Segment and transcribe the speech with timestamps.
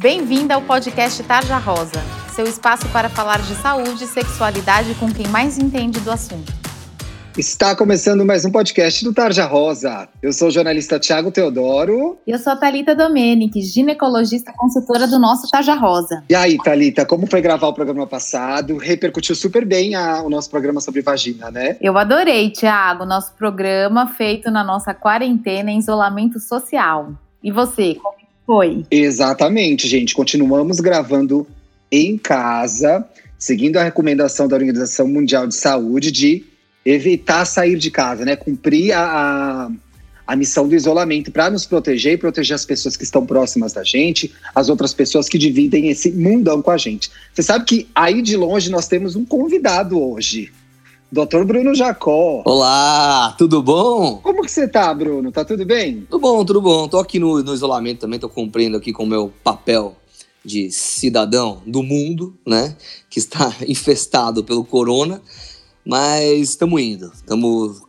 [0.00, 2.02] Bem-vinda ao podcast Tarja Rosa,
[2.34, 6.50] seu espaço para falar de saúde e sexualidade com quem mais entende do assunto.
[7.36, 10.08] Está começando mais um podcast do Tarja Rosa.
[10.22, 12.18] Eu sou o jornalista Tiago Teodoro.
[12.26, 16.24] E eu sou a Thalita Domenic, ginecologista consultora do nosso Tarja Rosa.
[16.30, 18.78] E aí, Thalita, como foi gravar o programa passado?
[18.78, 21.76] Repercutiu super bem a, o nosso programa sobre vagina, né?
[21.78, 27.12] Eu adorei, Tiago, nosso programa feito na nossa quarentena em isolamento social.
[27.42, 28.19] E você, como
[28.50, 28.84] foi?
[28.90, 30.12] Exatamente, gente.
[30.12, 31.46] Continuamos gravando
[31.88, 33.06] em casa,
[33.38, 36.44] seguindo a recomendação da Organização Mundial de Saúde de
[36.84, 38.34] evitar sair de casa, né?
[38.34, 39.70] Cumprir a, a,
[40.26, 43.84] a missão do isolamento para nos proteger e proteger as pessoas que estão próximas da
[43.84, 47.08] gente, as outras pessoas que dividem esse mundão com a gente.
[47.32, 50.50] Você sabe que aí de longe nós temos um convidado hoje.
[51.12, 52.40] Doutor Bruno Jacó.
[52.44, 54.18] Olá, tudo bom?
[54.18, 55.32] Como que você tá, Bruno?
[55.32, 56.06] Tá tudo bem?
[56.08, 56.86] Tudo bom, tudo bom.
[56.86, 59.96] Tô aqui no, no isolamento também, tô cumprindo aqui com o meu papel
[60.44, 62.76] de cidadão do mundo, né?
[63.10, 65.20] Que está infestado pelo corona.
[65.84, 67.82] Mas estamos indo, estamos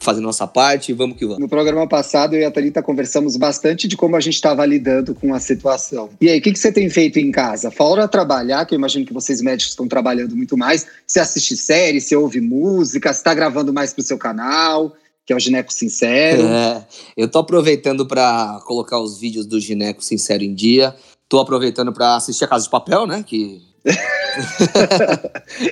[0.00, 1.40] fazendo nossa parte e vamos que vamos.
[1.40, 5.14] No programa passado, eu e a Thalita conversamos bastante de como a gente estava lidando
[5.14, 6.10] com a situação.
[6.20, 7.70] E aí, o que, que você tem feito em casa?
[7.70, 12.00] Fora trabalhar, que eu imagino que vocês médicos estão trabalhando muito mais, você assiste série,
[12.00, 14.94] você ouve música, você está gravando mais para o seu canal,
[15.26, 16.42] que é o Gineco Sincero.
[16.42, 20.94] É, eu tô aproveitando para colocar os vídeos do Gineco Sincero em dia.
[21.28, 23.22] Tô aproveitando para assistir a Casa de Papel, né?
[23.26, 23.67] Que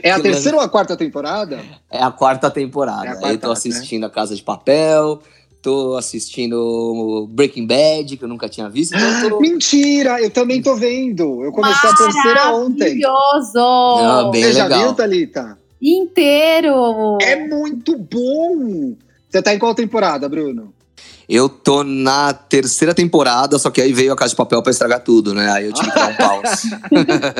[0.02, 1.60] é a terceira ou a quarta temporada?
[1.90, 3.06] É a quarta temporada.
[3.06, 3.52] É a quarta, eu tô né?
[3.52, 4.06] assistindo né?
[4.06, 5.20] A Casa de Papel,
[5.60, 8.96] tô assistindo Breaking Bad, que eu nunca tinha visto.
[8.96, 9.40] Então tô...
[9.40, 10.20] Mentira!
[10.20, 11.44] Eu também tô vendo.
[11.44, 13.00] Eu comecei a terceira ontem.
[13.00, 13.58] Maravilhoso!
[13.58, 14.70] Ah, bem Você legal.
[14.70, 15.58] já viu, Thalita?
[15.82, 17.18] Inteiro!
[17.20, 18.94] É muito bom!
[19.28, 20.72] Você tá em qual temporada, Bruno?
[21.28, 25.00] Eu tô na terceira temporada, só que aí veio a Casa de Papel pra estragar
[25.00, 25.50] tudo, né?
[25.50, 26.70] Aí eu tive que dar um pause.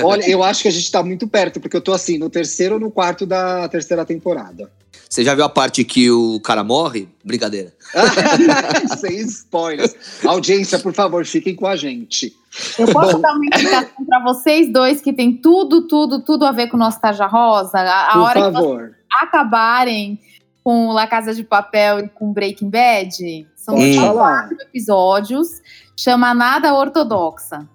[0.03, 2.75] Olha, eu acho que a gente tá muito perto, porque eu tô assim, no terceiro
[2.75, 4.70] ou no quarto da terceira temporada.
[5.09, 7.09] Você já viu a parte que o cara morre?
[7.25, 7.72] Brincadeira.
[8.99, 9.94] Sem spoilers.
[10.25, 12.34] Audiência, por favor, fiquem com a gente.
[12.77, 13.21] Eu posso Bom.
[13.21, 16.81] dar uma indicação para vocês dois que tem tudo, tudo, tudo a ver com o
[16.81, 17.78] nosso Taja Rosa?
[17.78, 18.78] A, a por hora favor.
[18.78, 20.19] que vocês acabarem
[20.66, 24.49] com La Casa de Papel e com Breaking Bad, são falar.
[24.49, 25.62] quatro episódios,
[25.97, 27.69] chama Nada Ortodoxa.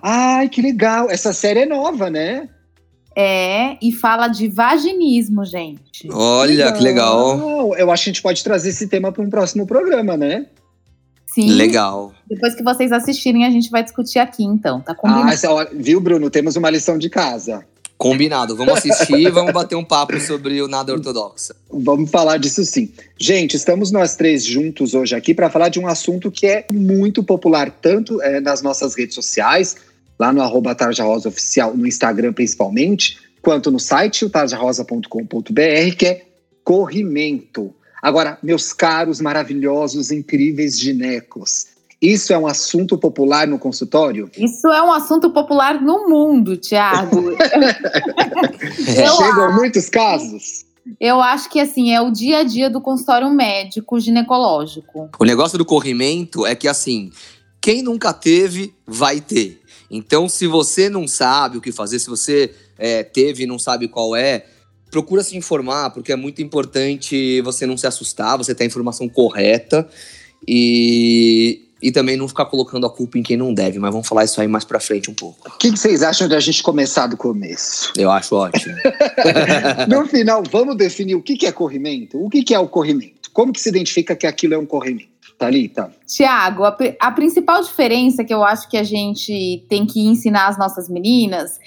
[0.00, 1.10] Ai, que legal.
[1.10, 2.48] Essa série é nova, né?
[3.16, 6.08] É, e fala de vaginismo, gente.
[6.12, 7.74] Olha, que legal.
[7.76, 10.46] Eu acho que a gente pode trazer esse tema para um próximo programa, né?
[11.26, 11.50] Sim.
[11.50, 12.12] Legal.
[12.30, 14.80] Depois que vocês assistirem, a gente vai discutir aqui, então.
[14.80, 15.28] Tá combinado?
[15.28, 16.30] Ah, essa hora- viu, Bruno?
[16.30, 17.66] Temos uma lição de casa.
[17.96, 18.56] Combinado.
[18.56, 21.54] Vamos assistir e vamos bater um papo sobre o nada ortodoxa.
[21.70, 22.92] Vamos falar disso sim.
[23.18, 27.22] Gente, estamos nós três juntos hoje aqui para falar de um assunto que é muito
[27.22, 29.76] popular, tanto eh, nas nossas redes sociais,
[30.18, 36.06] lá no arroba Tarja Rosa Oficial, no Instagram principalmente, quanto no site, o tarjarosa.com.br, que
[36.06, 36.26] é
[36.64, 37.74] corrimento.
[38.00, 41.66] Agora, meus caros, maravilhosos, incríveis ginecos,
[42.02, 44.28] isso é um assunto popular no consultório?
[44.36, 47.30] Isso é um assunto popular no mundo, Thiago.
[48.96, 50.64] Eu Chegam muitos casos?
[51.00, 55.10] Eu acho que assim é o dia a dia do consultório médico ginecológico.
[55.16, 57.12] O negócio do corrimento é que, assim,
[57.60, 59.60] quem nunca teve, vai ter.
[59.88, 63.86] Então, se você não sabe o que fazer, se você é, teve e não sabe
[63.86, 64.44] qual é,
[64.90, 69.08] procura se informar, porque é muito importante você não se assustar, você ter a informação
[69.08, 69.88] correta
[70.48, 73.78] e, e também não ficar colocando a culpa em quem não deve.
[73.78, 75.48] Mas vamos falar isso aí mais pra frente um pouco.
[75.48, 77.92] O que que vocês acham de a gente começar do começo?
[77.96, 78.74] Eu acho ótimo.
[79.88, 82.22] No final, vamos definir o que que é corrimento?
[82.22, 83.30] O que que é o corrimento?
[83.32, 85.11] Como que se identifica que aquilo é um corrimento?
[85.42, 85.92] Thalita?
[86.06, 90.56] Tiago, a, a principal diferença que eu acho que a gente tem que ensinar as
[90.56, 91.58] nossas meninas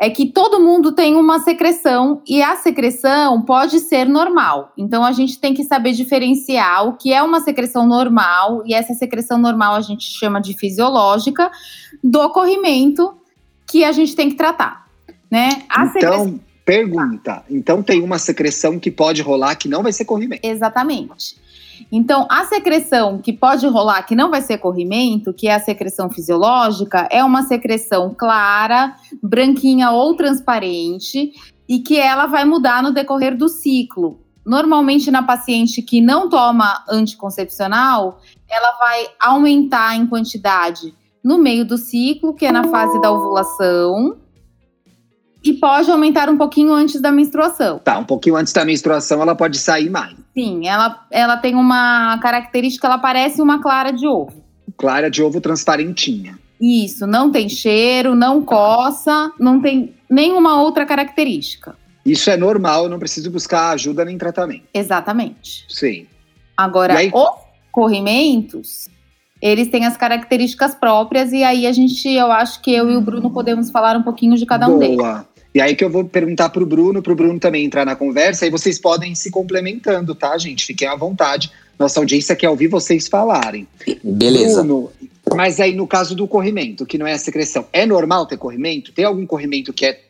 [0.00, 4.72] é que todo mundo tem uma secreção e a secreção pode ser normal.
[4.78, 8.94] Então a gente tem que saber diferenciar o que é uma secreção normal e essa
[8.94, 11.50] secreção normal a gente chama de fisiológica
[12.02, 13.14] do corrimento
[13.66, 14.86] que a gente tem que tratar,
[15.30, 15.62] né?
[15.68, 17.44] A secreção Então, pergunta.
[17.50, 20.46] Então tem uma secreção que pode rolar que não vai ser corrimento.
[20.46, 21.42] Exatamente.
[21.90, 26.10] Então, a secreção que pode rolar, que não vai ser corrimento, que é a secreção
[26.10, 31.32] fisiológica, é uma secreção clara, branquinha ou transparente,
[31.68, 34.20] e que ela vai mudar no decorrer do ciclo.
[34.44, 41.78] Normalmente, na paciente que não toma anticoncepcional, ela vai aumentar em quantidade no meio do
[41.78, 44.18] ciclo, que é na fase da ovulação,
[45.42, 47.78] e pode aumentar um pouquinho antes da menstruação.
[47.78, 50.23] Tá, um pouquinho antes da menstruação ela pode sair mais.
[50.34, 54.42] Sim, ela, ela tem uma característica, ela parece uma clara de ovo.
[54.76, 56.36] Clara de ovo transparentinha.
[56.60, 61.76] Isso, não tem cheiro, não coça, não tem nenhuma outra característica.
[62.04, 64.64] Isso é normal, não preciso buscar ajuda nem tratamento.
[64.74, 65.64] Exatamente.
[65.68, 66.06] Sim.
[66.56, 67.30] Agora, os
[67.72, 68.88] corrimentos,
[69.40, 73.00] eles têm as características próprias e aí a gente, eu acho que eu e o
[73.00, 75.26] Bruno podemos falar um pouquinho de cada um Boa.
[75.54, 78.50] E aí que eu vou perguntar pro Bruno, pro Bruno também entrar na conversa, e
[78.50, 80.66] vocês podem se complementando, tá, gente?
[80.66, 81.50] Fiquem à vontade.
[81.78, 83.68] Nossa audiência quer ouvir vocês falarem.
[84.02, 84.62] Beleza.
[84.62, 84.90] Bruno,
[85.34, 88.92] mas aí no caso do corrimento, que não é a secreção, é normal ter corrimento?
[88.92, 90.00] Tem algum corrimento que é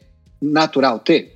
[0.40, 1.34] natural ter?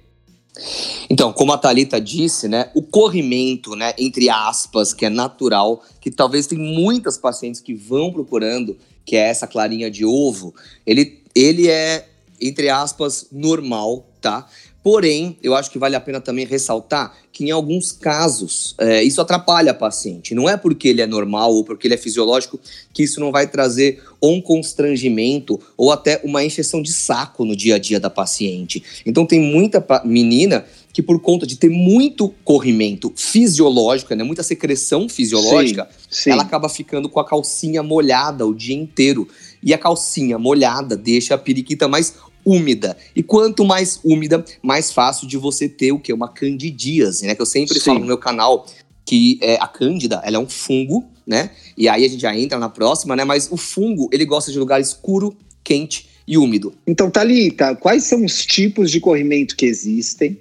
[1.08, 6.10] Então, como a Thalita disse, né, o corrimento, né, entre aspas, que é natural, que
[6.10, 10.54] talvez tem muitas pacientes que vão procurando, que é essa clarinha de ovo,
[10.86, 12.06] ele, ele é,
[12.40, 14.46] entre aspas, normal, tá?
[14.82, 19.20] Porém, eu acho que vale a pena também ressaltar que em alguns casos é, isso
[19.20, 20.34] atrapalha a paciente.
[20.34, 22.58] Não é porque ele é normal ou porque ele é fisiológico
[22.92, 27.74] que isso não vai trazer um constrangimento ou até uma encheção de saco no dia
[27.74, 28.82] a dia da paciente.
[29.04, 35.08] Então tem muita menina que por conta de ter muito corrimento fisiológico, né, muita secreção
[35.08, 36.30] fisiológica, sim, sim.
[36.30, 39.28] ela acaba ficando com a calcinha molhada o dia inteiro.
[39.62, 42.14] E a calcinha molhada deixa a periquita mais
[42.44, 42.96] úmida.
[43.14, 46.12] E quanto mais úmida, mais fácil de você ter o que?
[46.12, 47.34] Uma candidíase, né?
[47.34, 47.86] Que eu sempre Sim.
[47.86, 48.66] falo no meu canal
[49.04, 51.50] que é, a cândida, ela é um fungo, né?
[51.76, 53.24] E aí a gente já entra na próxima, né?
[53.24, 56.74] Mas o fungo, ele gosta de lugar escuro, quente e úmido.
[56.86, 60.38] Então, Thalita, quais são os tipos de corrimento que existem?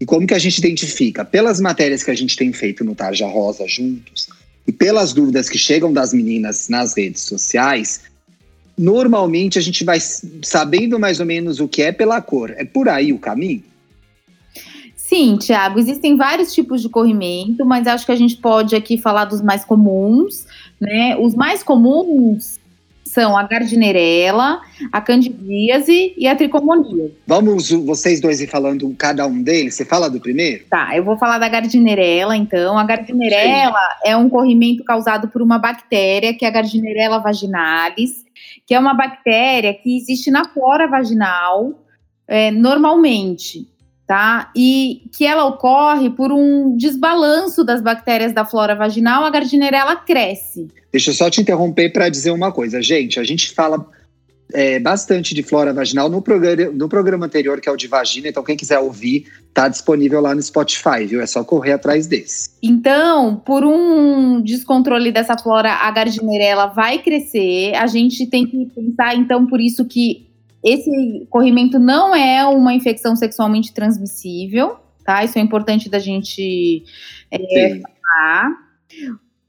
[0.00, 1.24] E como que a gente identifica?
[1.24, 4.28] Pelas matérias que a gente tem feito no Tarja Rosa juntos
[4.66, 8.02] e pelas dúvidas que chegam das meninas nas redes sociais,
[8.78, 12.54] normalmente a gente vai sabendo mais ou menos o que é pela cor.
[12.56, 13.62] É por aí o caminho?
[14.94, 19.24] Sim, Tiago, existem vários tipos de corrimento, mas acho que a gente pode aqui falar
[19.24, 20.46] dos mais comuns,
[20.78, 21.16] né?
[21.16, 22.57] Os mais comuns
[23.08, 24.60] são a gardnerela,
[24.92, 27.14] a candidíase e a tricomoníase.
[27.26, 29.74] Vamos vocês dois ir falando cada um deles?
[29.74, 30.64] Você fala do primeiro?
[30.70, 32.78] Tá, eu vou falar da gardnerela, então.
[32.78, 38.24] A gardnerela é um corrimento causado por uma bactéria, que é a Gardnerella vaginalis,
[38.66, 41.74] que é uma bactéria que existe na flora vaginal
[42.28, 43.66] é, normalmente,
[44.08, 44.50] tá?
[44.56, 50.66] E que ela ocorre por um desbalanço das bactérias da flora vaginal, a Gardnerella cresce.
[50.90, 52.80] Deixa eu só te interromper para dizer uma coisa.
[52.80, 53.86] Gente, a gente fala
[54.54, 58.28] é, bastante de flora vaginal no programa, no programa anterior, que é o de vagina.
[58.28, 61.20] Então, quem quiser ouvir, tá disponível lá no Spotify, viu?
[61.20, 62.48] É só correr atrás desse.
[62.62, 67.74] Então, por um descontrole dessa flora, a Gardnerella vai crescer.
[67.74, 70.27] A gente tem que pensar, então, por isso que
[70.64, 75.22] esse corrimento não é uma infecção sexualmente transmissível, tá?
[75.24, 76.84] Isso é importante da gente
[77.30, 78.50] é, falar.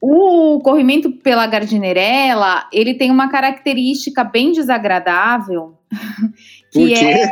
[0.01, 5.77] O corrimento pela Gardnerella, ele tem uma característica bem desagradável,
[6.71, 7.06] Por que quê?
[7.06, 7.29] é...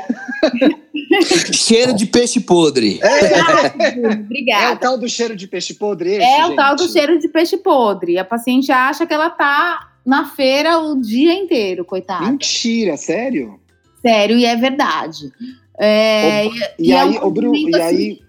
[1.54, 3.00] Cheiro de peixe podre.
[3.02, 4.76] É o Obrigada.
[4.78, 6.56] tal do cheiro de peixe podre, esse, É o gente?
[6.58, 8.18] tal do cheiro de peixe podre.
[8.18, 12.26] A paciente acha que ela tá na feira o dia inteiro, coitada.
[12.26, 13.60] Mentira, sério?
[14.02, 15.32] Sério, e é verdade.
[15.80, 16.46] É,
[16.80, 18.20] E, é um aí, o Bruno, e aí,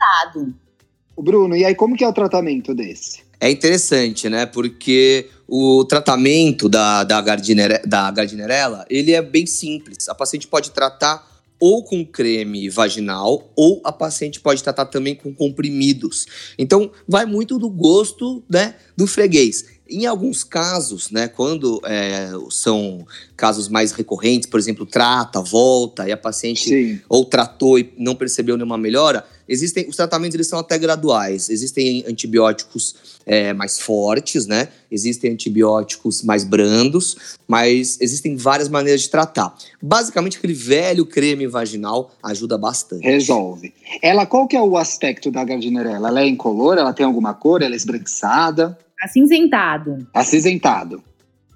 [1.17, 3.21] o Bruno, e aí como que é o tratamento desse?
[3.41, 4.47] É interessante, né?
[4.47, 10.09] Porque o tratamento da, da, gardinere, da gardnerella, ele é bem simples.
[10.09, 11.27] A paciente pode tratar
[11.61, 16.27] ou com creme vaginal, ou a paciente pode tratar também com comprimidos.
[16.57, 19.65] Então, vai muito do gosto né, do freguês.
[19.91, 26.13] Em alguns casos, né, quando é, são casos mais recorrentes, por exemplo, trata, volta, e
[26.13, 27.01] a paciente Sim.
[27.09, 31.49] ou tratou e não percebeu nenhuma melhora, existem os tratamentos eles são até graduais.
[31.49, 34.69] Existem antibióticos é, mais fortes, né?
[34.91, 37.17] Existem antibióticos mais brandos,
[37.47, 39.57] mas existem várias maneiras de tratar.
[39.81, 43.05] Basicamente, aquele velho creme vaginal ajuda bastante.
[43.05, 43.73] Resolve.
[44.03, 46.09] Ela, qual que é o aspecto da gardnerella?
[46.09, 46.77] Ela é incolor?
[46.77, 47.63] Ela tem alguma cor?
[47.63, 48.79] Ela é esbranquiçada?
[49.03, 50.07] Acinzentado.
[50.13, 51.03] Acinzentado.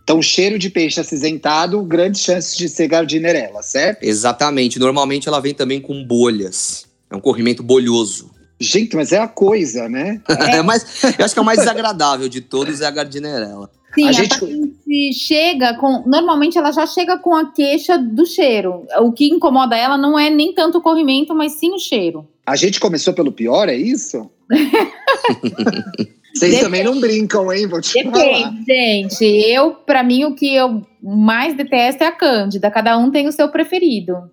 [0.03, 4.03] Então, cheiro de peixe acinzentado, grandes chances de ser gardnerella, certo?
[4.03, 4.79] Exatamente.
[4.79, 6.87] Normalmente ela vem também com bolhas.
[7.11, 8.31] É um corrimento bolhoso.
[8.59, 10.21] Gente, mas é a coisa, né?
[10.29, 10.63] É.
[10.63, 13.71] mas eu acho que é o mais desagradável de todos é a gardnerella.
[13.95, 16.03] Sim, A a, gente- paciente chega com.
[16.07, 18.87] Normalmente ela já chega com a queixa do cheiro.
[19.01, 22.27] O que incomoda ela não é nem tanto o corrimento, mas sim o cheiro.
[22.47, 24.31] A gente começou pelo pior, é isso?
[26.35, 26.61] Vocês Depende.
[26.61, 27.67] também não brincam, hein?
[27.67, 28.13] Vou te falar.
[28.13, 29.25] Depende, gente.
[29.25, 32.71] Eu, pra mim, o que eu mais detesto é a Cândida.
[32.71, 34.31] Cada um tem o seu preferido.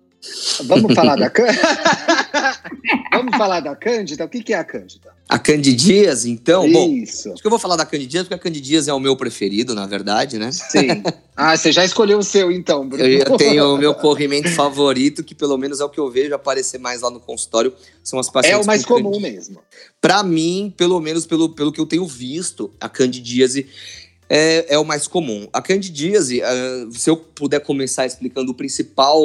[0.64, 1.62] Vamos falar da Cândida?
[3.12, 4.24] Vamos falar da Cândida?
[4.24, 5.12] O que, é a Cândida?
[5.28, 6.66] A candidíase, então?
[6.66, 7.28] Isso.
[7.28, 9.74] Bom, acho que eu vou falar da candidíase, porque a candidíase é o meu preferido,
[9.74, 10.50] na verdade, né?
[10.52, 11.02] Sim.
[11.42, 13.02] Ah, você já escolheu o seu, então, Bruno.
[13.02, 16.76] Eu tenho o meu corrimento favorito, que pelo menos é o que eu vejo aparecer
[16.76, 17.72] mais lá no consultório,
[18.04, 19.58] são as pacientes É o mais comum mesmo.
[20.02, 23.66] Para mim, pelo menos pelo, pelo que eu tenho visto, a candidíase
[24.30, 25.48] é, é o mais comum.
[25.52, 29.20] A candidíase, uh, se eu puder começar explicando o principal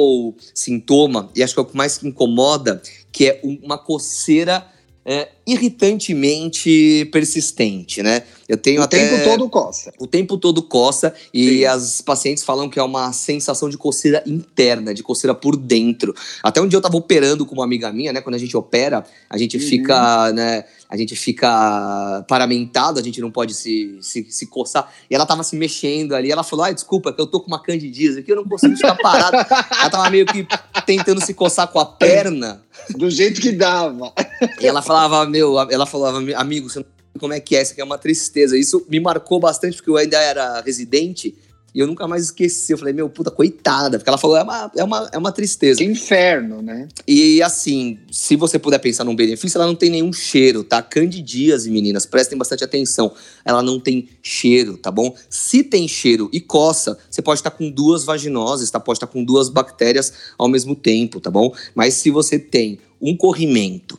[0.52, 2.82] sintoma, e acho que é o que mais incomoda,
[3.12, 4.66] que é uma coceira
[5.08, 8.24] é, irritantemente persistente, né?
[8.48, 9.08] Eu tenho o até...
[9.08, 9.92] tempo todo coça.
[10.00, 11.64] O tempo todo coça e Sim.
[11.64, 16.12] as pacientes falam que é uma sensação de coceira interna, de coceira por dentro.
[16.42, 18.20] Até um dia eu tava operando com uma amiga minha, né?
[18.20, 19.62] Quando a gente opera, a gente uhum.
[19.62, 20.64] fica, né?
[20.90, 24.92] A gente fica paramentado, a gente não pode se, se, se coçar.
[25.08, 27.62] E ela tava se mexendo ali, ela falou, ai, desculpa, que eu tô com uma
[27.62, 29.38] candidíase aqui, eu não consigo ficar parada.
[29.80, 30.46] ela tava meio que
[30.84, 32.62] tentando se coçar com a perna.
[32.96, 34.12] Do jeito que dava.
[34.60, 37.72] E ela falava, meu, ela falava, amigo, você não sabe como é que é, isso
[37.72, 38.56] aqui é uma tristeza.
[38.56, 41.34] Isso me marcou bastante, porque eu ainda era residente
[41.76, 42.72] e eu nunca mais esqueci.
[42.72, 43.98] Eu falei, meu, puta, coitada.
[43.98, 45.78] Porque ela falou, é uma, é uma, é uma tristeza.
[45.78, 46.88] Que inferno, né?
[47.06, 50.80] E assim, se você puder pensar num benefício, ela não tem nenhum cheiro, tá?
[50.80, 53.12] Candidíase, meninas, prestem bastante atenção.
[53.44, 55.14] Ela não tem cheiro, tá bom?
[55.28, 58.80] Se tem cheiro e coça, você pode estar com duas vaginoses, tá?
[58.80, 61.54] Pode estar com duas bactérias ao mesmo tempo, tá bom?
[61.74, 63.98] Mas se você tem um corrimento,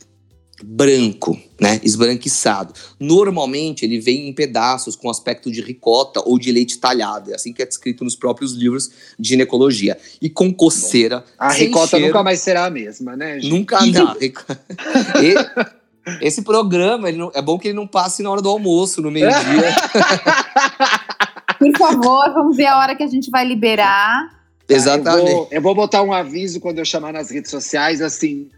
[0.62, 2.72] branco, né, esbranquiçado.
[2.98, 7.52] Normalmente ele vem em pedaços com aspecto de ricota ou de leite talhado, é assim
[7.52, 9.98] que é descrito nos próprios livros de ginecologia.
[10.20, 11.24] E com coceira.
[11.38, 13.40] A ricota cheiro, nunca mais será a mesma, né?
[13.40, 13.50] Gente?
[13.50, 14.16] Nunca dá.
[16.22, 19.38] Esse programa não, é bom que ele não passe na hora do almoço, no meio-dia.
[21.58, 24.38] Por favor, vamos ver a hora que a gente vai liberar.
[24.68, 25.30] Exatamente.
[25.30, 28.48] Eu vou, eu vou botar um aviso quando eu chamar nas redes sociais, assim,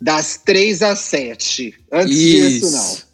[0.00, 1.74] das três às sete.
[1.90, 2.48] Antes Isso.
[2.48, 3.06] disso, não.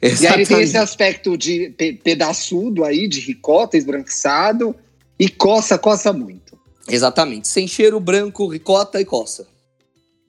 [0.00, 0.22] Exatamente.
[0.22, 4.74] E aí tem esse aspecto de pe pedaçudo aí, de ricota esbranquiçado,
[5.18, 6.58] e coça, coça muito.
[6.88, 7.48] Exatamente.
[7.48, 9.46] Sem cheiro branco, ricota e coça.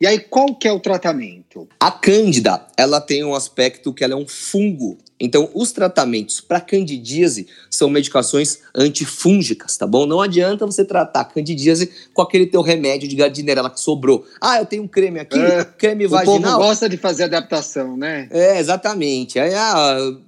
[0.01, 1.67] E aí, qual que é o tratamento?
[1.79, 6.61] A cândida, ela tem um aspecto que ela é um fungo então, os tratamentos para
[6.61, 10.05] candidíase são medicações antifúngicas, tá bom?
[10.05, 14.25] Não adianta você tratar candidíase com aquele teu remédio de gardnerella que sobrou.
[14.39, 16.37] Ah, eu tenho um creme aqui, é, creme vaginal.
[16.37, 18.29] O povo gosta de fazer adaptação, né?
[18.31, 19.37] É, exatamente.
[19.37, 19.53] É,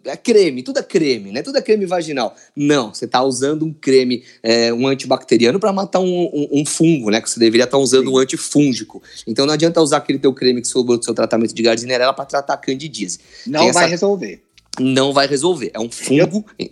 [0.05, 1.41] é creme, tudo é creme, né?
[1.41, 2.35] Tudo é creme vaginal.
[2.53, 7.09] Não, você está usando um creme, é, um antibacteriano para matar um, um, um, fungo,
[7.09, 7.21] né?
[7.21, 8.13] Que você deveria estar tá usando Sim.
[8.13, 9.01] um antifúngico.
[9.25, 12.25] Então, não adianta usar aquele teu creme que sobrou do seu tratamento de gardnerella para
[12.25, 13.19] tratar candidíase.
[13.47, 14.41] Não vai resolver
[14.79, 15.71] não vai resolver.
[15.73, 16.45] É um fungo.
[16.57, 16.69] Eu,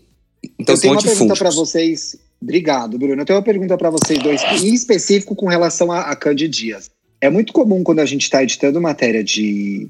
[0.58, 2.15] então, eu tenho uma pergunta para vocês.
[2.41, 3.22] Obrigado, Bruno.
[3.22, 6.89] Eu tenho uma pergunta para vocês dois, em específico com relação a, a candidíase.
[7.20, 9.89] É muito comum quando a gente está editando matéria de,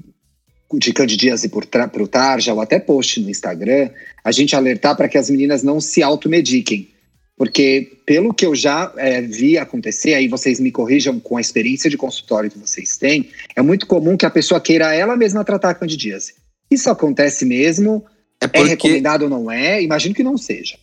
[0.74, 3.90] de candidíase para o Tarja ou até post no Instagram,
[4.24, 6.88] a gente alertar para que as meninas não se automediquem.
[7.36, 11.88] Porque, pelo que eu já é, vi acontecer, aí vocês me corrijam com a experiência
[11.88, 15.70] de consultório que vocês têm, é muito comum que a pessoa queira ela mesma tratar
[15.70, 16.34] a candidíase.
[16.70, 18.04] Isso acontece mesmo?
[18.40, 18.58] É, é porque...
[18.58, 19.82] é recomendado ou não é?
[19.82, 20.78] Imagino que não seja.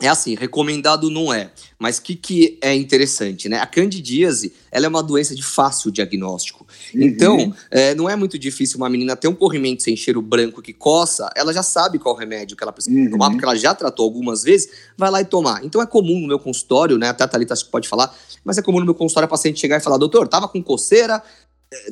[0.00, 1.50] É assim, recomendado não é.
[1.78, 3.58] Mas o que, que é interessante, né?
[3.58, 6.66] A candidíase, ela é uma doença de fácil diagnóstico.
[6.94, 7.02] Uhum.
[7.02, 10.72] Então, é, não é muito difícil uma menina ter um corrimento sem cheiro branco que
[10.72, 13.10] coça, ela já sabe qual remédio que ela precisa uhum.
[13.10, 15.62] tomar, porque ela já tratou algumas vezes, vai lá e tomar.
[15.64, 17.10] Então é comum no meu consultório, né?
[17.10, 19.60] Até a Thalita acho que pode falar, mas é comum no meu consultório a paciente
[19.60, 21.22] chegar e falar, doutor, tava com coceira,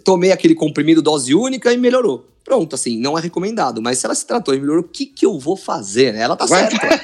[0.04, 2.26] tomei aquele comprimido dose única e melhorou.
[2.44, 3.82] Pronto, assim, não é recomendado.
[3.82, 6.12] Mas se ela se tratou e melhorou, o que, que eu vou fazer?
[6.12, 6.20] Né?
[6.20, 6.70] Ela tá Vai.
[6.70, 7.00] certa.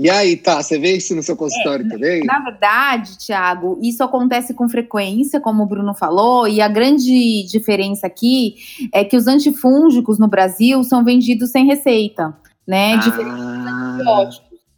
[0.00, 2.24] E aí, tá, você vê isso no seu consultório é, também?
[2.24, 8.06] Na verdade, Thiago, isso acontece com frequência, como o Bruno falou, e a grande diferença
[8.06, 8.54] aqui
[8.94, 12.34] é que os antifúngicos no Brasil são vendidos sem receita,
[12.66, 12.96] né?
[12.96, 14.30] Diferente ah.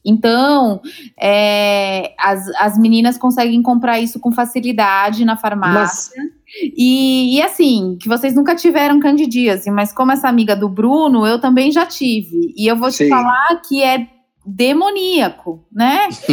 [0.05, 0.81] Então,
[1.21, 6.13] é, as, as meninas conseguem comprar isso com facilidade na farmácia.
[6.17, 6.33] Mas...
[6.77, 11.41] E, e, assim, que vocês nunca tiveram candidíase, mas como essa amiga do Bruno, eu
[11.41, 12.53] também já tive.
[12.57, 13.09] E eu vou te Sim.
[13.09, 14.07] falar que é
[14.45, 16.09] demoníaco, né?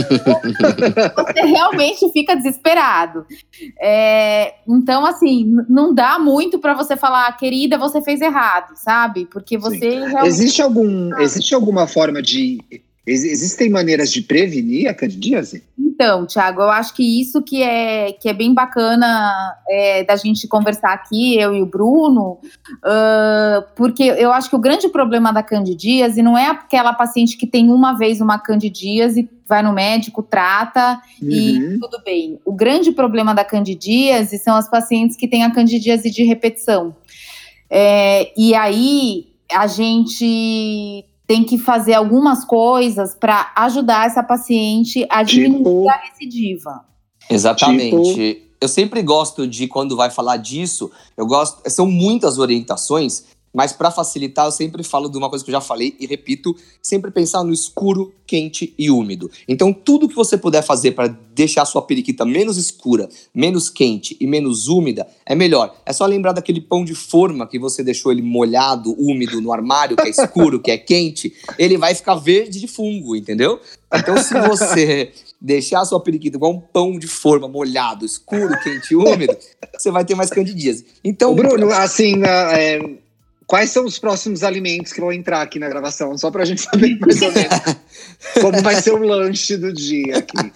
[1.16, 3.26] você realmente fica desesperado.
[3.80, 9.28] É, então, assim, não dá muito para você falar, querida, você fez errado, sabe?
[9.32, 10.28] Porque você realmente...
[10.28, 12.60] existe algum, existe alguma forma de
[13.10, 15.64] Existem maneiras de prevenir a candidíase?
[16.02, 20.48] Então, Thiago, eu acho que isso que é, que é bem bacana é, da gente
[20.48, 22.40] conversar aqui, eu e o Bruno,
[22.86, 27.46] uh, porque eu acho que o grande problema da candidíase não é aquela paciente que
[27.46, 31.30] tem uma vez uma candidíase, vai no médico, trata uhum.
[31.30, 32.40] e tudo bem.
[32.46, 36.96] O grande problema da candidíase são as pacientes que têm a candidíase de repetição.
[37.70, 45.22] É, e aí a gente tem que fazer algumas coisas para ajudar essa paciente a
[45.22, 45.88] diminuir tipo...
[45.88, 46.86] a recidiva.
[47.30, 48.16] Exatamente.
[48.16, 48.50] Tipo...
[48.60, 51.62] Eu sempre gosto de, quando vai falar disso, eu gosto.
[51.70, 55.62] São muitas orientações mas para facilitar, eu sempre falo de uma coisa que eu já
[55.62, 59.30] falei e repito, sempre pensar no escuro, quente e úmido.
[59.48, 64.16] Então, tudo que você puder fazer para deixar a sua periquita menos escura, menos quente
[64.20, 65.76] e menos úmida, é melhor.
[65.86, 69.98] É só lembrar daquele pão de forma que você deixou ele molhado, úmido no armário,
[69.98, 73.60] que é escuro, que é quente, ele vai ficar verde de fungo, entendeu?
[73.94, 78.94] Então, se você deixar a sua periquita igual um pão de forma molhado, escuro, quente
[78.94, 79.36] e úmido,
[79.76, 80.86] você vai ter mais candidíase.
[81.04, 82.80] Então, Bruno, assim, é
[83.50, 86.16] Quais são os próximos alimentos que vão entrar aqui na gravação?
[86.16, 87.60] Só para a gente saber mais ou menos
[88.40, 90.52] como vai ser o lanche do dia aqui.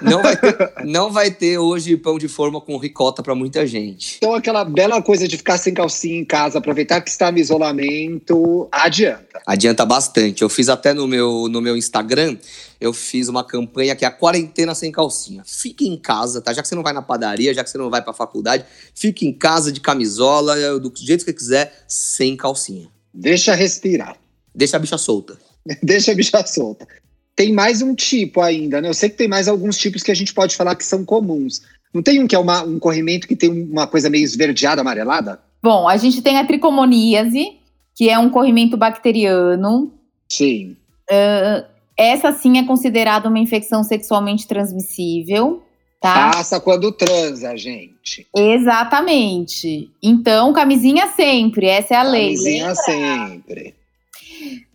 [0.00, 4.18] Não vai, ter, não vai ter hoje pão de forma com ricota para muita gente.
[4.18, 8.68] Então, aquela bela coisa de ficar sem calcinha em casa, aproveitar que está no isolamento,
[8.70, 9.40] adianta.
[9.44, 10.42] Adianta bastante.
[10.42, 12.36] Eu fiz até no meu, no meu Instagram,
[12.80, 15.42] eu fiz uma campanha que é a quarentena sem calcinha.
[15.44, 16.52] Fique em casa, tá?
[16.52, 18.64] Já que você não vai na padaria, já que você não vai para a faculdade,
[18.94, 22.88] fique em casa de camisola, do jeito que quiser, sem calcinha.
[23.12, 24.16] Deixa respirar.
[24.54, 25.38] Deixa a bicha solta.
[25.82, 26.86] Deixa a bicha solta.
[27.34, 28.88] Tem mais um tipo ainda, né?
[28.88, 31.60] Eu sei que tem mais alguns tipos que a gente pode falar que são comuns.
[31.92, 35.40] Não tem um que é uma, um corrimento que tem uma coisa meio esverdeada, amarelada?
[35.62, 37.58] Bom, a gente tem a tricomoníase,
[37.94, 39.92] que é um corrimento bacteriano.
[40.30, 40.76] Sim.
[41.10, 41.64] Uh,
[41.96, 45.62] essa sim é considerada uma infecção sexualmente transmissível.
[46.00, 46.30] Tá?
[46.30, 48.26] Passa quando transa, gente.
[48.36, 49.90] Exatamente.
[50.02, 52.34] Então, camisinha sempre, essa é a lei.
[52.34, 53.74] Camisinha sempre.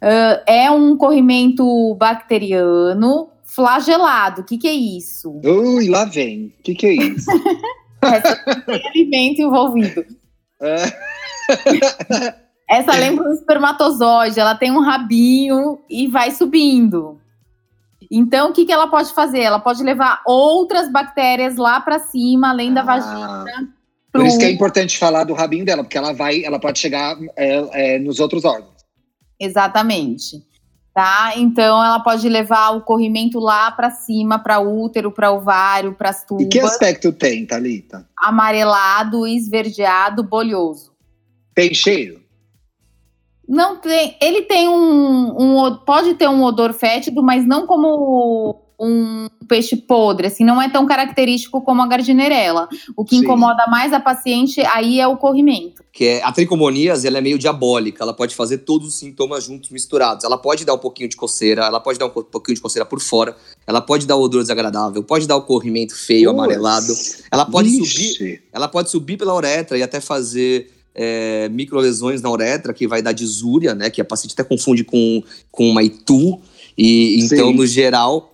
[0.01, 4.41] Uh, é um corrimento bacteriano flagelado.
[4.41, 5.39] O que, que é isso?
[5.43, 6.53] Ui, lá vem.
[6.59, 7.29] O que, que é isso?
[8.65, 10.05] tem alimento envolvido.
[12.71, 17.19] Essa lembra um espermatozoide, ela tem um rabinho e vai subindo.
[18.09, 19.41] Então, o que, que ela pode fazer?
[19.41, 23.73] Ela pode levar outras bactérias lá para cima, além da ah, vagina.
[24.09, 27.17] Por isso que é importante falar do rabinho dela, porque ela vai, ela pode chegar
[27.36, 28.86] é, é, nos outros órgãos.
[29.38, 30.41] Exatamente.
[30.93, 31.34] Tá?
[31.36, 36.23] Então, ela pode levar o corrimento lá para cima, para útero, para ovário, para as
[36.23, 36.45] tubas.
[36.45, 38.07] E que aspecto tem, Thalita?
[38.17, 40.93] Amarelado, esverdeado, bolhoso.
[41.53, 42.20] Tem cheiro?
[43.51, 44.15] Não tem.
[44.21, 50.25] Ele tem um, um, Pode ter um odor fétido, mas não como um peixe podre,
[50.25, 52.67] assim, não é tão característico como a gardnerella.
[52.95, 53.23] O que Sim.
[53.23, 55.83] incomoda mais a paciente aí é o corrimento.
[55.91, 59.69] Que é, a tricomoníase, ela é meio diabólica, ela pode fazer todos os sintomas juntos,
[59.69, 60.23] misturados.
[60.23, 62.99] Ela pode dar um pouquinho de coceira, ela pode dar um pouquinho de coceira por
[62.99, 63.35] fora,
[63.67, 66.45] ela pode dar o odor desagradável, pode dar o corrimento feio, Nossa.
[66.45, 66.93] amarelado.
[67.29, 68.13] Ela pode Vixe.
[68.13, 73.01] subir, ela pode subir pela uretra e até fazer é, microlesões na uretra, que vai
[73.01, 73.89] dar disúria, né?
[73.89, 76.39] Que a paciente até confunde com, com uma itu.
[76.77, 78.34] E então, no geral,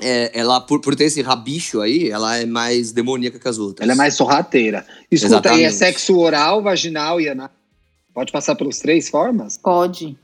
[0.00, 3.84] é, ela, por, por ter esse rabicho aí, ela é mais demoníaca que as outras.
[3.84, 4.84] Ela é mais sorrateira.
[5.10, 7.50] Escuta, aí é sexo oral, vaginal e anal?
[8.12, 9.58] Pode passar pelas três formas?
[9.58, 10.16] Pode.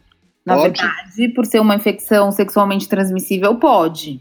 [0.44, 0.80] Na pode?
[0.80, 4.20] verdade, por ser uma infecção sexualmente transmissível, pode.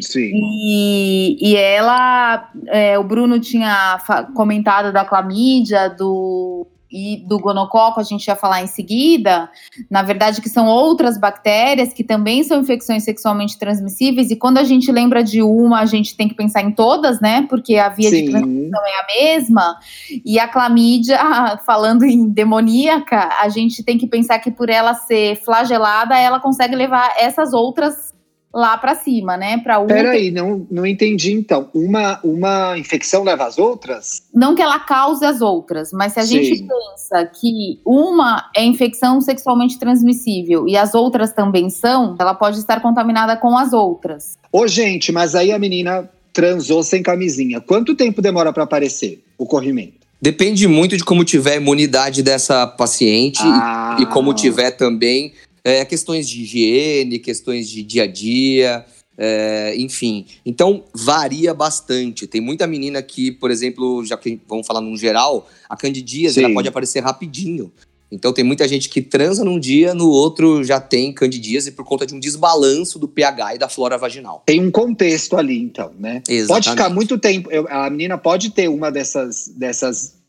[0.00, 0.32] Sim.
[0.34, 3.98] E, e ela, é, o Bruno tinha
[4.34, 9.50] comentado da clamídia, do e do gonococo a gente ia falar em seguida,
[9.88, 14.64] na verdade que são outras bactérias que também são infecções sexualmente transmissíveis e quando a
[14.64, 17.46] gente lembra de uma, a gente tem que pensar em todas, né?
[17.48, 18.24] Porque a via Sim.
[18.24, 19.78] de transmissão é a mesma.
[20.24, 21.18] E a clamídia,
[21.64, 26.74] falando em demoníaca, a gente tem que pensar que por ela ser flagelada, ela consegue
[26.74, 28.10] levar essas outras
[28.52, 29.58] lá para cima, né?
[29.58, 31.68] Para Peraí, não, não entendi então.
[31.72, 34.22] Uma, uma infecção leva às outras?
[34.34, 36.42] Não que ela cause as outras, mas se a Sim.
[36.42, 42.58] gente pensa que uma é infecção sexualmente transmissível e as outras também são, ela pode
[42.58, 44.36] estar contaminada com as outras.
[44.52, 47.60] Ô, gente, mas aí a menina transou sem camisinha.
[47.60, 50.00] Quanto tempo demora para aparecer o corrimento?
[50.22, 53.96] Depende muito de como tiver a imunidade dessa paciente ah.
[53.98, 55.32] e como tiver também
[55.64, 58.84] é, questões de higiene, questões de dia a dia,
[59.16, 60.26] é, enfim.
[60.46, 62.26] Então, varia bastante.
[62.26, 66.52] Tem muita menina que, por exemplo, já que vamos falar num geral, a candidíase ela
[66.54, 67.70] pode aparecer rapidinho.
[68.12, 72.04] Então tem muita gente que transa num dia, no outro já tem candidíase por conta
[72.04, 74.42] de um desbalanço do pH e da flora vaginal.
[74.44, 76.22] Tem um contexto ali, então, né?
[76.28, 76.48] Exatamente.
[76.48, 77.48] Pode ficar muito tempo.
[77.68, 80.19] a menina pode ter uma dessas, dessas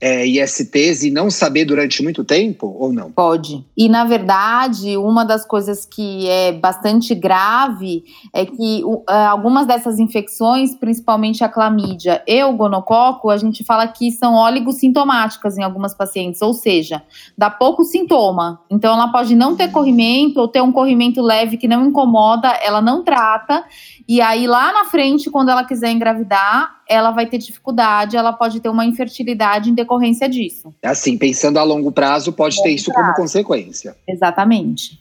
[0.00, 3.10] é, ISTs e não saber durante muito tempo, ou não?
[3.10, 3.64] Pode.
[3.76, 9.98] E, na verdade, uma das coisas que é bastante grave é que ah, algumas dessas
[9.98, 15.94] infecções, principalmente a clamídia e o gonococo, a gente fala que são oligossintomáticas em algumas
[15.94, 17.02] pacientes, ou seja,
[17.36, 18.60] dá pouco sintoma.
[18.70, 22.80] Então, ela pode não ter corrimento ou ter um corrimento leve que não incomoda, ela
[22.80, 23.64] não trata.
[24.06, 28.60] E aí, lá na frente, quando ela quiser engravidar, ela vai ter dificuldade, ela pode
[28.60, 30.72] ter uma infertilidade em decorrência disso.
[30.82, 33.96] Assim, pensando a longo prazo, pode ter isso como consequência.
[34.08, 34.98] Exatamente.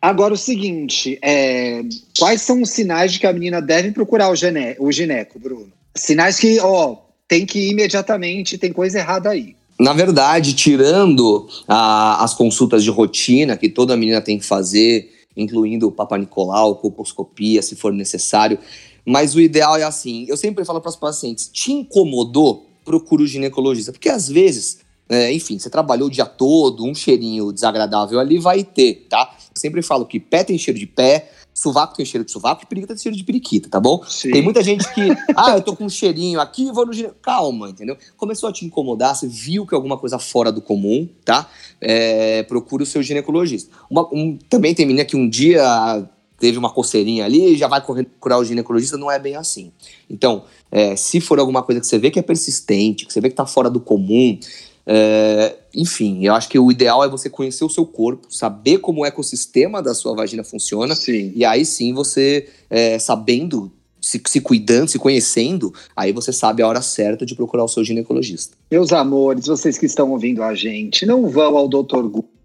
[0.00, 1.82] Agora, o seguinte, é,
[2.18, 5.68] quais são os sinais de que a menina deve procurar o, gene, o gineco, Bruno?
[5.94, 6.96] Sinais que, ó,
[7.26, 9.56] tem que ir imediatamente, tem coisa errada aí.
[9.80, 15.88] Na verdade, tirando a- as consultas de rotina que toda menina tem que fazer, incluindo
[15.88, 18.58] o Papa Nicolau, colposcopia, se for necessário,
[19.06, 22.66] mas o ideal é assim: eu sempre falo para os pacientes, te incomodou?
[22.84, 27.52] Procura o ginecologista, porque às vezes, é, enfim, você trabalhou o dia todo, um cheirinho
[27.52, 29.34] desagradável ali vai ter, tá?
[29.54, 32.66] Eu sempre falo que pé tem cheiro de pé, sovaco tem cheiro de sovaco e
[32.66, 34.04] periquita tem cheiro de periquita, tá bom?
[34.06, 34.30] Sim.
[34.30, 35.00] Tem muita gente que,
[35.34, 37.08] ah, eu tô com um cheirinho aqui, vou no gine...
[37.22, 37.96] Calma, entendeu?
[38.16, 41.48] Começou a te incomodar, você viu que é alguma coisa fora do comum, tá?
[41.80, 43.74] É, procura o seu ginecologista.
[43.90, 46.06] Uma- um- também tem menina que um dia
[46.38, 49.72] teve uma coceirinha ali já vai correndo procurar o ginecologista, não é bem assim.
[50.08, 53.28] Então, é, se for alguma coisa que você vê que é persistente, que você vê
[53.28, 54.38] que tá fora do comum,
[54.86, 59.02] é, enfim, eu acho que o ideal é você conhecer o seu corpo, saber como
[59.02, 61.32] o ecossistema da sua vagina funciona Sim.
[61.34, 66.68] e aí sim você, é, sabendo, se, se cuidando, se conhecendo, aí você sabe a
[66.68, 68.56] hora certa de procurar o seu ginecologista.
[68.70, 72.02] Meus amores, vocês que estão ouvindo a gente, não vão ao Dr.
[72.02, 72.35] Google.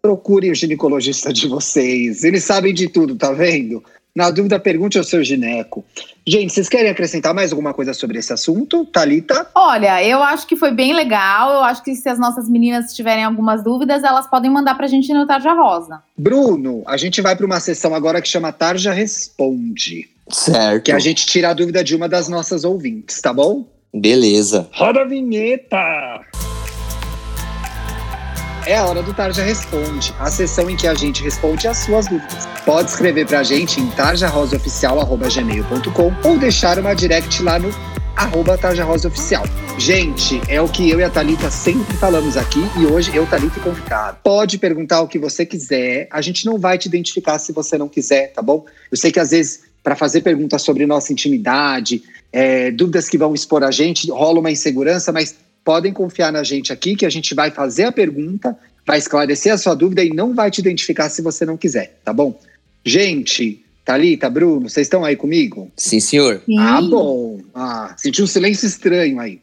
[0.00, 2.24] Procurem o ginecologista de vocês.
[2.24, 3.82] Eles sabem de tudo, tá vendo?
[4.14, 5.82] Na dúvida, pergunte ao seu gineco.
[6.26, 8.84] Gente, vocês querem acrescentar mais alguma coisa sobre esse assunto?
[8.84, 9.48] Thalita?
[9.54, 11.52] Olha, eu acho que foi bem legal.
[11.54, 15.12] Eu acho que se as nossas meninas tiverem algumas dúvidas, elas podem mandar pra gente
[15.14, 16.02] no Tarja Rosa.
[16.16, 20.08] Bruno, a gente vai para uma sessão agora que chama Tarja Responde.
[20.28, 20.84] Certo.
[20.84, 23.66] Que a gente tira a dúvida de uma das nossas ouvintes, tá bom?
[23.94, 24.68] Beleza.
[24.72, 26.20] Roda a vinheta!
[28.64, 32.06] É a hora do Tarja Responde, a sessão em que a gente responde as suas
[32.06, 32.46] dúvidas.
[32.64, 37.70] Pode escrever pra gente em tarjarosaoficial.gmail.com ou deixar uma direct lá no
[38.16, 38.56] arroba.
[39.78, 43.58] Gente, é o que eu e a Thalita sempre falamos aqui e hoje eu, Thalita
[43.58, 44.18] e convidado.
[44.22, 47.88] Pode perguntar o que você quiser, a gente não vai te identificar se você não
[47.88, 48.64] quiser, tá bom?
[48.90, 53.34] Eu sei que às vezes, para fazer perguntas sobre nossa intimidade, é, dúvidas que vão
[53.34, 57.34] expor a gente, rola uma insegurança, mas podem confiar na gente aqui que a gente
[57.34, 61.22] vai fazer a pergunta, vai esclarecer a sua dúvida e não vai te identificar se
[61.22, 62.38] você não quiser, tá bom?
[62.84, 65.70] Gente, Thalita, Bruno, vocês estão aí comigo?
[65.76, 66.42] Sim, senhor.
[66.44, 66.58] Sim.
[66.58, 67.40] Ah, bom.
[67.54, 69.40] Ah, senti um silêncio estranho aí.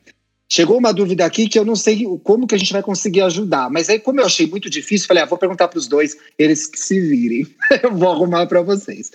[0.52, 3.70] Chegou uma dúvida aqui que eu não sei como que a gente vai conseguir ajudar,
[3.70, 6.66] mas aí como eu achei muito difícil, falei, ah, vou perguntar para os dois, eles
[6.66, 7.48] que se virem.
[7.84, 9.12] eu vou arrumar para vocês.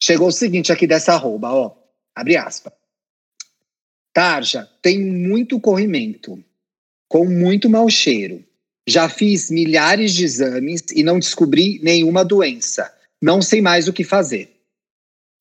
[0.00, 1.72] Chegou o seguinte aqui dessa arroba, ó.
[2.14, 2.72] Abre aspas.
[4.12, 6.42] Tarja, tenho muito corrimento,
[7.08, 8.44] com muito mau cheiro.
[8.88, 12.92] Já fiz milhares de exames e não descobri nenhuma doença.
[13.22, 14.50] Não sei mais o que fazer.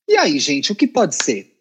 [0.07, 1.55] E aí, gente, o que pode ser?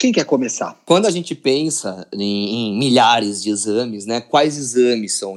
[0.00, 0.80] Quem quer começar?
[0.84, 4.20] Quando a gente pensa em, em milhares de exames, né?
[4.20, 5.36] Quais exames são?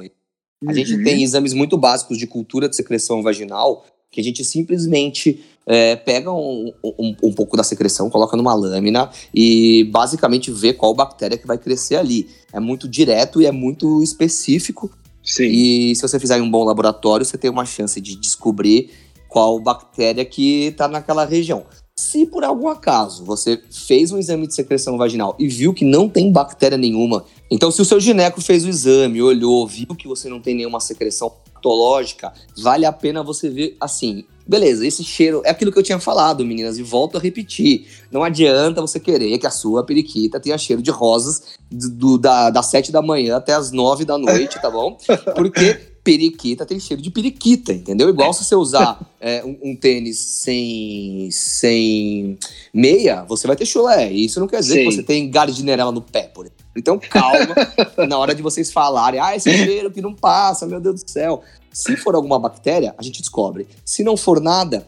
[0.66, 1.04] A gente Uhum.
[1.04, 6.32] tem exames muito básicos de cultura de secreção vaginal que a gente simplesmente é, pega
[6.32, 11.46] um, um, um pouco da secreção, coloca numa lâmina e basicamente vê qual bactéria que
[11.46, 12.28] vai crescer ali.
[12.52, 14.90] É muito direto e é muito específico.
[15.24, 15.46] Sim.
[15.46, 18.90] E se você fizer em um bom laboratório, você tem uma chance de descobrir
[19.28, 21.64] qual bactéria que está naquela região.
[21.98, 26.08] Se por algum acaso você fez um exame de secreção vaginal e viu que não
[26.08, 30.28] tem bactéria nenhuma, então se o seu gineco fez o exame, olhou, viu que você
[30.28, 31.32] não tem nenhuma secreção
[31.66, 34.24] patológica, vale a pena você ver assim.
[34.48, 37.88] Beleza, esse cheiro é aquilo que eu tinha falado, meninas, e volto a repetir.
[38.12, 42.66] Não adianta você querer que a sua periquita tenha cheiro de rosas do, da, das
[42.66, 44.96] sete da manhã até as nove da noite, tá bom?
[45.34, 45.74] Porque
[46.04, 48.08] periquita tem cheiro de periquita, entendeu?
[48.08, 52.38] Igual se você usar é, um, um tênis sem, sem
[52.72, 54.12] meia, você vai ter chulé.
[54.12, 54.88] E isso não quer dizer Sim.
[54.88, 56.65] que você tem gardnerela no pé, por exemplo.
[56.76, 57.54] Então calma
[58.08, 61.42] na hora de vocês falarem, ah, esse cheiro que não passa, meu Deus do céu.
[61.72, 63.66] Se for alguma bactéria, a gente descobre.
[63.84, 64.86] Se não for nada,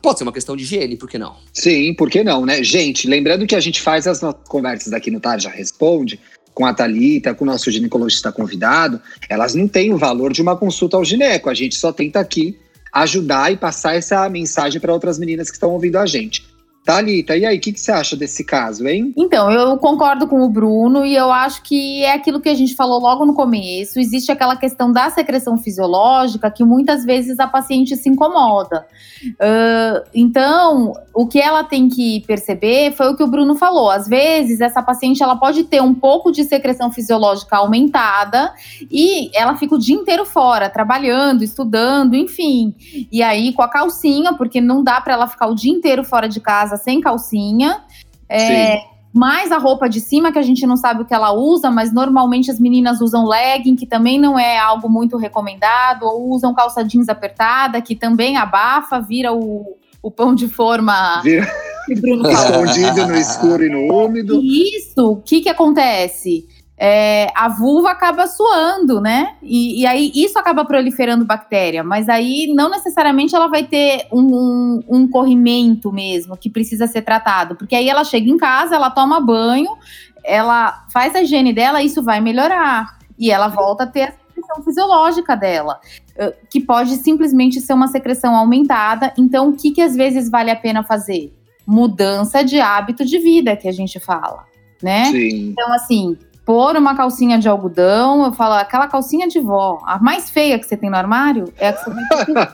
[0.00, 1.36] pode ser uma questão de higiene, por que não?
[1.52, 2.62] Sim, por que não, né?
[2.62, 6.20] Gente, lembrando que a gente faz as nossas conversas aqui no Tarja Responde
[6.58, 10.56] com a Thalita, com o nosso ginecologista convidado, elas não têm o valor de uma
[10.56, 11.48] consulta ao gineco.
[11.48, 12.58] A gente só tenta aqui
[12.92, 16.44] ajudar e passar essa mensagem para outras meninas que estão ouvindo a gente.
[16.88, 19.12] Thalita, e aí, o que, que, você acha desse caso, hein?
[19.14, 22.74] Então, eu concordo com o Bruno e eu acho que é aquilo que a gente
[22.74, 24.00] falou logo no começo.
[24.00, 28.86] Existe aquela questão da secreção fisiológica que muitas vezes a paciente se incomoda.
[29.22, 33.90] Uh, então, o que ela tem que perceber foi o que o Bruno falou.
[33.90, 38.50] Às vezes, essa paciente ela pode ter um pouco de secreção fisiológica aumentada
[38.90, 42.74] e ela fica o dia inteiro fora, trabalhando, estudando, enfim.
[43.12, 46.26] E aí, com a calcinha, porque não dá para ela ficar o dia inteiro fora
[46.26, 47.82] de casa sem calcinha.
[48.28, 51.70] É, mais a roupa de cima, que a gente não sabe o que ela usa,
[51.70, 56.54] mas normalmente as meninas usam legging, que também não é algo muito recomendado, ou usam
[56.54, 61.20] calça jeans apertada, que também abafa, vira o, o pão de forma.
[61.22, 61.46] Vira.
[61.88, 64.40] Escondido no escuro e no úmido.
[64.42, 66.46] Isso, o que, que acontece?
[66.80, 69.34] É, a vulva acaba suando, né?
[69.42, 74.22] E, e, aí isso acaba proliferando bactéria, mas aí não necessariamente ela vai ter um,
[74.22, 78.90] um, um, corrimento mesmo que precisa ser tratado, porque aí ela chega em casa, ela
[78.90, 79.76] toma banho,
[80.24, 84.62] ela faz a higiene dela, isso vai melhorar e ela volta a ter a secreção
[84.62, 85.80] fisiológica dela,
[86.48, 89.12] que pode simplesmente ser uma secreção aumentada.
[89.18, 91.34] Então, o que, que às vezes vale a pena fazer?
[91.66, 94.44] Mudança de hábito de vida que a gente fala,
[94.80, 95.06] né?
[95.06, 95.50] Sim.
[95.50, 96.16] Então, assim,
[96.48, 100.64] pôr uma calcinha de algodão, eu falo, aquela calcinha de vó, a mais feia que
[100.64, 102.48] você tem no armário, é a que você vai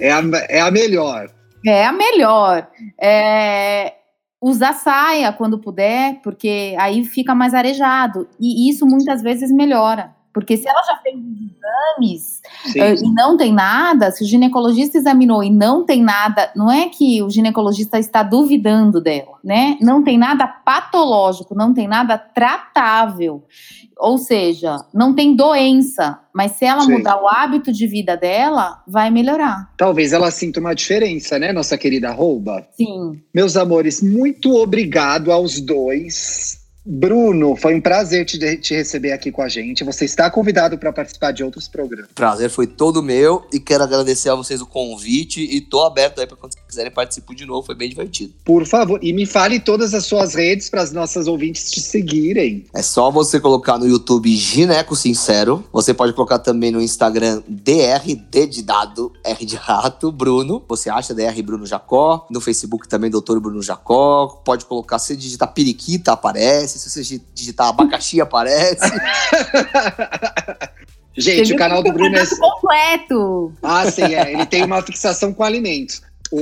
[0.00, 1.28] é, a, é a melhor.
[1.66, 2.66] É a melhor.
[2.98, 3.92] É,
[4.40, 8.26] usar saia quando puder, porque aí fica mais arejado.
[8.40, 10.14] E isso muitas vezes melhora.
[10.32, 12.40] Porque se ela já fez exames
[12.76, 16.88] uh, e não tem nada, se o ginecologista examinou e não tem nada, não é
[16.88, 19.76] que o ginecologista está duvidando dela, né?
[19.80, 23.44] Não tem nada patológico, não tem nada tratável.
[23.98, 26.92] Ou seja, não tem doença, mas se ela Sim.
[26.92, 29.70] mudar o hábito de vida dela, vai melhorar.
[29.76, 32.66] Talvez ela sinta uma diferença, né, nossa querida Rouba?
[32.72, 33.20] Sim.
[33.34, 36.59] Meus amores, muito obrigado aos dois
[36.92, 39.84] Bruno, foi um prazer te, te, receber aqui com a gente.
[39.84, 42.10] Você está convidado para participar de outros programas.
[42.12, 46.26] Prazer foi todo meu e quero agradecer a vocês o convite e tô aberto aí
[46.26, 48.32] para quando quiserem participar de novo, foi bem divertido.
[48.44, 52.66] Por favor, e me fale todas as suas redes para as nossas ouvintes te seguirem.
[52.74, 55.62] É só você colocar no YouTube Gineco Sincero.
[55.72, 60.64] Você pode colocar também no Instagram DR D de dado R de rato Bruno.
[60.68, 62.26] Você acha DR Bruno Jacó.
[62.28, 64.42] No Facebook também Doutor Bruno Jacó.
[64.44, 68.80] Pode colocar se digitar periquita aparece, se você digitar abacaxi, aparece.
[71.16, 72.24] Gente, o canal do Bruno é.
[72.26, 73.52] completo.
[73.62, 74.32] Ah, sim, é.
[74.32, 76.00] Ele tem uma fixação com alimentos.
[76.30, 76.38] O...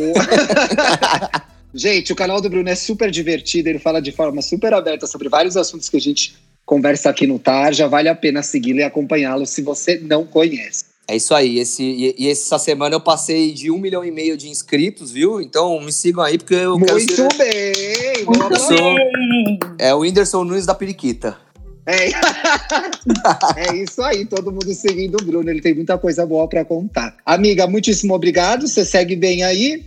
[1.74, 5.28] gente, o canal do Bruno é super divertido, ele fala de forma super aberta sobre
[5.28, 7.88] vários assuntos que a gente conversa aqui no Tarja.
[7.88, 10.84] Vale a pena segui-lo e acompanhá-lo se você não conhece.
[11.10, 11.58] É isso aí.
[11.58, 15.40] Esse, e, e, essa semana eu passei de um milhão e meio de inscritos, viu?
[15.40, 17.28] Então me sigam aí, porque eu Muito quero ser...
[17.38, 18.24] bem!
[18.26, 18.94] Muito eu sou...
[18.94, 19.58] bem!
[19.78, 21.38] É o Whindersson Nunes da Periquita.
[21.86, 22.10] É.
[23.72, 27.16] é isso aí, todo mundo seguindo o Bruno, ele tem muita coisa boa para contar.
[27.24, 29.86] Amiga, muitíssimo obrigado, você segue bem aí?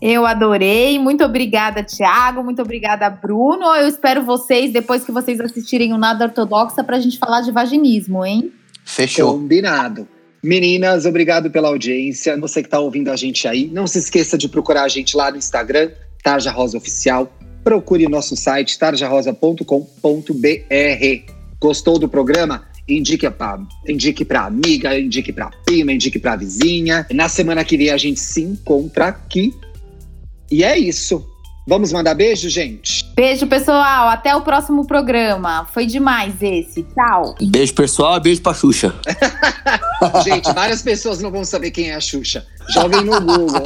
[0.00, 3.66] Eu adorei, muito obrigada, Thiago, muito obrigada, Bruno.
[3.74, 7.52] Eu espero vocês, depois que vocês assistirem o Nada Ortodoxa, para a gente falar de
[7.52, 8.50] vaginismo, hein?
[8.84, 9.34] Fechou.
[9.34, 10.15] Combinado.
[10.46, 12.38] Meninas, obrigado pela audiência.
[12.38, 15.28] Você que está ouvindo a gente aí, não se esqueça de procurar a gente lá
[15.28, 15.90] no Instagram,
[16.22, 17.36] Tarja Rosa Oficial.
[17.64, 21.32] Procure o nosso site, tarjarosa.com.br.
[21.60, 22.64] Gostou do programa?
[22.88, 27.04] Indique para indique pra amiga, indique para prima, indique para vizinha.
[27.12, 29.52] Na semana que vem a gente se encontra aqui.
[30.48, 31.28] E é isso.
[31.68, 33.04] Vamos mandar beijo, gente?
[33.16, 34.08] Beijo, pessoal.
[34.08, 35.66] Até o próximo programa.
[35.72, 36.84] Foi demais esse.
[36.94, 37.34] Tchau.
[37.42, 38.20] Beijo, pessoal.
[38.20, 38.94] Beijo pra Xuxa.
[40.22, 42.46] gente, várias pessoas não vão saber quem é a Xuxa.
[42.68, 43.64] Joguem no Google.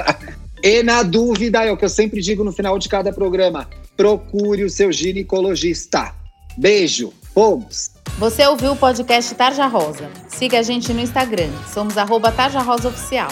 [0.64, 4.64] e na dúvida, é o que eu sempre digo no final de cada programa: procure
[4.64, 6.14] o seu ginecologista.
[6.56, 7.12] Beijo.
[7.34, 7.95] Fomos.
[8.18, 10.08] Você ouviu o podcast Tarja Rosa.
[10.26, 11.50] Siga a gente no Instagram.
[11.72, 13.28] Somos arroba Tarja Rosa Oficial.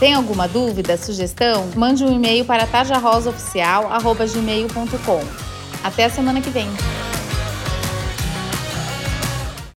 [0.00, 1.68] Tem alguma dúvida, sugestão?
[1.76, 5.20] Mande um e-mail para tajarosaoficial.gmail.com.
[5.84, 6.66] Até a semana que vem.